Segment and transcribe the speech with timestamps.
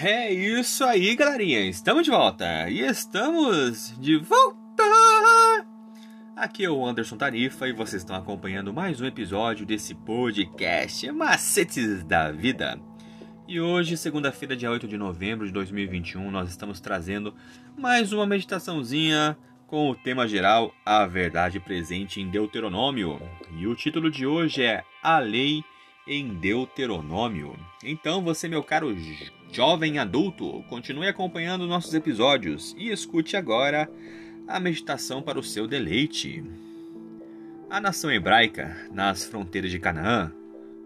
[0.00, 1.62] É isso aí, galerinha.
[1.62, 2.70] Estamos de volta.
[2.70, 4.84] E estamos de volta.
[6.36, 12.04] Aqui é o Anderson Tarifa e vocês estão acompanhando mais um episódio desse podcast Macetes
[12.04, 12.78] da Vida.
[13.48, 17.34] E hoje, segunda-feira, dia 8 de novembro de 2021, nós estamos trazendo
[17.76, 23.20] mais uma meditaçãozinha com o tema geral A Verdade Presente em Deuteronômio.
[23.58, 25.64] E o título de hoje é A Lei
[26.08, 27.54] em Deuteronômio.
[27.84, 28.96] Então, você, meu caro
[29.52, 33.88] jovem adulto, continue acompanhando nossos episódios e escute agora
[34.46, 36.42] a meditação para o seu deleite.
[37.68, 40.32] A nação hebraica, nas fronteiras de Canaã,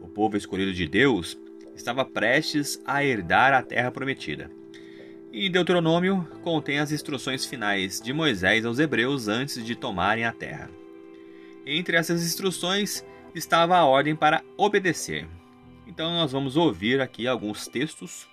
[0.00, 1.38] o povo escolhido de Deus,
[1.76, 4.50] estava prestes a herdar a terra prometida.
[5.30, 10.70] E Deuteronômio contém as instruções finais de Moisés aos hebreus antes de tomarem a terra.
[11.64, 15.26] Entre essas instruções estava a ordem para obedecer.
[15.86, 18.28] Então nós vamos ouvir aqui alguns textos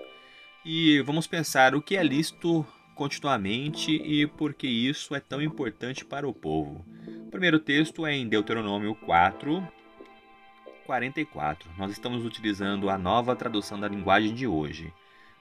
[0.66, 6.04] e vamos pensar o que é lícito continuamente e por que isso é tão importante
[6.04, 6.86] para o povo.
[7.26, 9.66] O primeiro texto é em Deuteronômio 4,
[10.86, 11.70] 44.
[11.78, 14.92] Nós estamos utilizando a nova tradução da linguagem de hoje.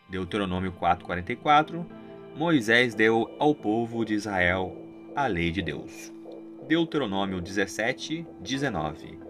[0.08, 1.86] Deuteronômio 4, 44.
[2.36, 4.76] Moisés deu ao povo de Israel
[5.14, 6.12] a lei de Deus.
[6.68, 9.25] Deuteronômio 17, 19.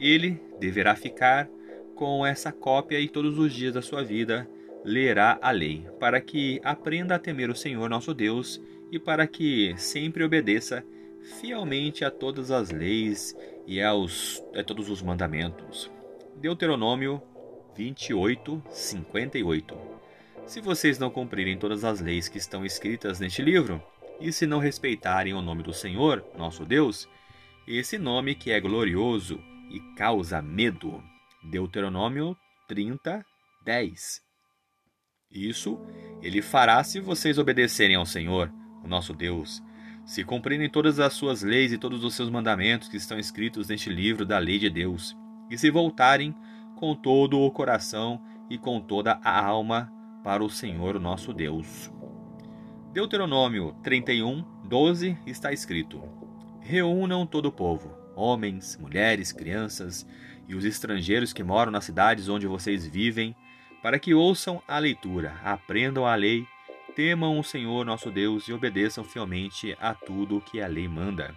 [0.00, 1.48] Ele deverá ficar
[1.94, 4.48] com essa cópia e todos os dias da sua vida
[4.84, 8.60] lerá a lei, para que aprenda a temer o Senhor nosso Deus
[8.92, 10.84] e para que sempre obedeça
[11.40, 13.36] fielmente a todas as leis
[13.66, 15.90] e aos, a todos os mandamentos.
[16.36, 17.20] Deuteronômio
[17.74, 19.76] 28, 58.
[20.46, 23.82] Se vocês não cumprirem todas as leis que estão escritas neste livro,
[24.20, 27.08] e se não respeitarem o nome do Senhor, nosso Deus,
[27.66, 31.02] esse nome que é glorioso e causa medo.
[31.42, 32.36] Deuteronômio
[32.68, 33.24] 30,
[33.64, 34.22] 10.
[35.30, 35.78] Isso
[36.22, 38.52] ele fará se vocês obedecerem ao Senhor,
[38.82, 39.62] o nosso Deus,
[40.04, 43.90] se cumprirem todas as suas leis e todos os seus mandamentos que estão escritos neste
[43.90, 45.16] livro da lei de Deus,
[45.50, 46.34] e se voltarem
[46.76, 49.92] com todo o coração e com toda a alma
[50.22, 51.90] para o Senhor, o nosso Deus.
[52.92, 56.00] Deuteronômio 31, 12 está escrito:
[56.60, 60.06] Reúnam todo o povo, homens, mulheres, crianças
[60.48, 63.36] e os estrangeiros que moram nas cidades onde vocês vivem,
[63.82, 66.46] para que ouçam a leitura, aprendam a lei,
[66.94, 71.36] temam o Senhor nosso Deus e obedeçam fielmente a tudo o que a lei manda.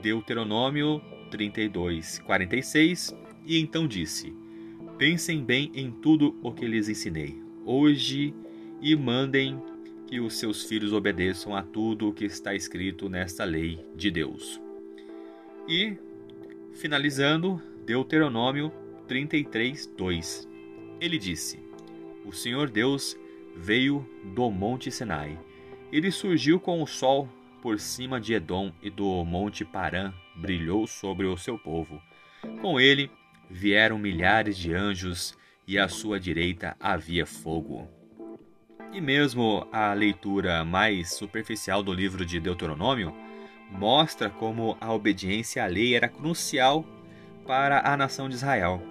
[0.00, 3.14] Deuteronômio 32, 46
[3.44, 4.34] E então disse:
[4.96, 8.34] Pensem bem em tudo o que lhes ensinei, hoje,
[8.80, 9.60] e mandem
[10.06, 14.60] que os seus filhos obedeçam a tudo o que está escrito nesta lei de Deus.
[15.68, 15.96] E,
[16.74, 18.72] finalizando, Deuteronômio
[19.06, 20.48] 33, 2.
[21.00, 21.60] Ele disse:
[22.24, 23.16] O Senhor Deus
[23.56, 25.38] veio do monte Sinai.
[25.92, 27.28] Ele surgiu com o sol
[27.60, 32.02] por cima de Edom e do monte Parã brilhou sobre o seu povo.
[32.60, 33.10] Com ele
[33.48, 35.36] vieram milhares de anjos
[35.66, 37.88] e à sua direita havia fogo.
[38.92, 43.14] E mesmo a leitura mais superficial do livro de Deuteronômio
[43.72, 46.84] mostra como a obediência à lei era crucial
[47.46, 48.82] para a nação de Israel.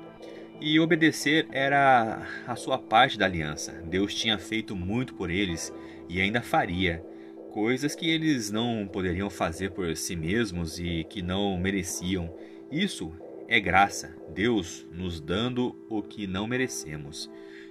[0.60, 3.72] E obedecer era a sua parte da aliança.
[3.86, 5.74] Deus tinha feito muito por eles
[6.10, 7.04] e ainda faria
[7.52, 12.34] coisas que eles não poderiam fazer por si mesmos e que não mereciam.
[12.72, 13.14] Isso
[13.48, 17.30] é graça, Deus nos dando o que não merecemos.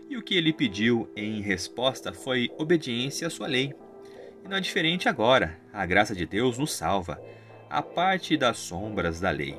[0.09, 3.73] E o que ele pediu em resposta foi obediência à sua lei.
[4.45, 5.59] E não é diferente agora.
[5.73, 7.21] A graça de Deus nos salva,
[7.69, 9.57] a parte das sombras da lei.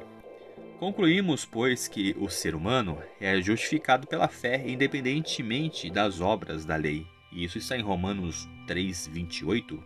[0.79, 7.05] Concluímos, pois, que o ser humano é justificado pela fé independentemente das obras da lei.
[7.31, 9.81] E isso está em Romanos 3:28.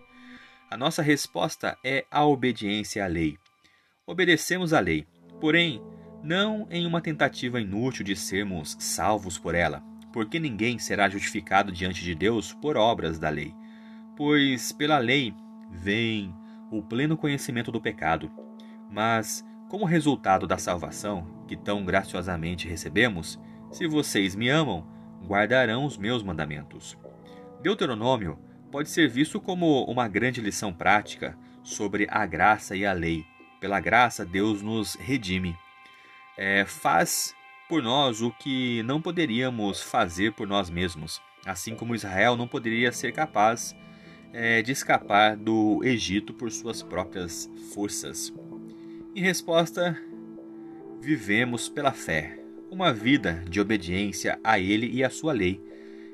[0.72, 3.38] A nossa resposta é a obediência à lei.
[4.08, 5.06] Obedecemos à lei,
[5.40, 5.82] porém,
[6.24, 12.04] não em uma tentativa inútil de sermos salvos por ela, porque ninguém será justificado diante
[12.04, 13.54] de Deus por obras da lei
[14.16, 15.34] pois pela lei
[15.70, 16.34] vem
[16.72, 18.32] o pleno conhecimento do pecado.
[18.90, 23.40] Mas, como resultado da salvação que tão graciosamente recebemos,
[23.72, 24.88] se vocês me amam,
[25.26, 26.98] guardarão os meus mandamentos.
[27.62, 28.40] Deuteronômio
[28.72, 33.26] pode ser visto como uma grande lição prática sobre a graça e a lei.
[33.60, 35.58] Pela graça, Deus nos redime.
[36.38, 37.34] É, faz
[37.68, 42.92] por nós o que não poderíamos fazer por nós mesmos, assim como Israel não poderia
[42.92, 43.76] ser capaz
[44.36, 48.34] é, de escapar do Egito por suas próprias forças.
[49.16, 49.98] Em resposta,
[51.00, 52.38] vivemos pela fé,
[52.70, 55.62] uma vida de obediência a Ele e à sua lei.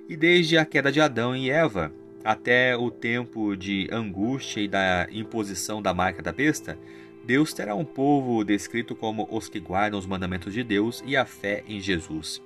[0.08, 1.92] E desde a queda de Adão e Eva
[2.24, 6.78] até o tempo de angústia e da imposição da marca da besta,
[7.26, 11.26] Deus terá um povo descrito como os que guardam os mandamentos de Deus e a
[11.26, 12.40] fé em Jesus.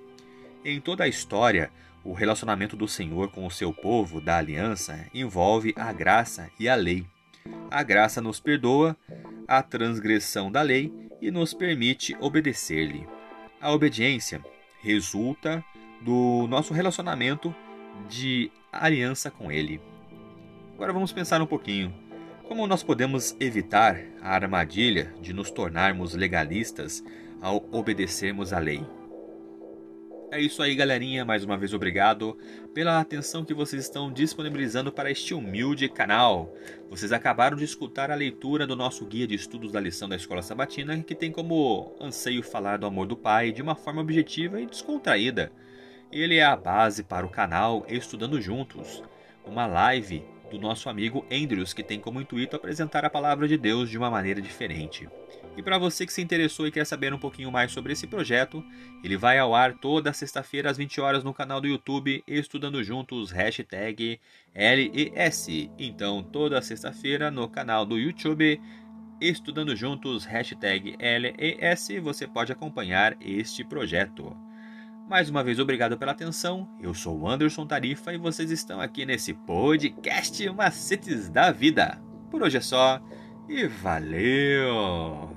[0.64, 1.70] Em toda a história,
[2.06, 6.76] o relacionamento do Senhor com o seu povo da aliança envolve a graça e a
[6.76, 7.06] lei.
[7.70, 8.96] A graça nos perdoa
[9.48, 13.08] a transgressão da lei e nos permite obedecer-lhe.
[13.60, 14.40] A obediência
[14.82, 15.66] resulta
[16.00, 17.54] do nosso relacionamento
[18.08, 19.82] de aliança com Ele.
[20.76, 21.92] Agora vamos pensar um pouquinho.
[22.48, 27.04] Como nós podemos evitar a armadilha de nos tornarmos legalistas
[27.42, 28.86] ao obedecermos à lei?
[30.36, 31.24] É isso aí, galerinha.
[31.24, 32.38] Mais uma vez, obrigado
[32.74, 36.54] pela atenção que vocês estão disponibilizando para este humilde canal.
[36.90, 40.42] Vocês acabaram de escutar a leitura do nosso guia de estudos da lição da Escola
[40.42, 44.66] Sabatina, que tem como anseio falar do amor do Pai de uma forma objetiva e
[44.66, 45.54] descontraída.
[46.12, 49.02] Ele é a base para o canal Estudando Juntos,
[49.46, 50.22] uma live
[50.56, 54.10] do nosso amigo Andrews, que tem como intuito apresentar a palavra de Deus de uma
[54.10, 55.08] maneira diferente.
[55.58, 58.64] E para você que se interessou e quer saber um pouquinho mais sobre esse projeto,
[59.04, 63.32] ele vai ao ar toda sexta-feira às 20 horas no canal do YouTube Estudando Juntos,
[63.32, 64.20] hashtag
[64.54, 65.48] LES.
[65.78, 68.60] Então, toda sexta-feira no canal do YouTube
[69.20, 74.45] Estudando Juntos, hashtag LES, você pode acompanhar este projeto.
[75.08, 76.68] Mais uma vez, obrigado pela atenção.
[76.82, 82.02] Eu sou o Anderson Tarifa e vocês estão aqui nesse podcast Macetes da Vida.
[82.32, 83.00] Por hoje é só
[83.48, 85.35] e valeu!